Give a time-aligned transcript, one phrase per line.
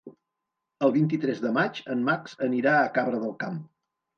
[0.87, 3.65] El vint-i-tres de maig en Max anirà a Cabra del Camp.